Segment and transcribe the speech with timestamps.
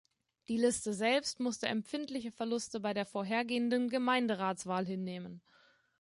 [0.47, 5.43] Die Liste selbst musste empfindliche Verluste bei der vorhergehenden Gemeinderatswahl hinnehmen.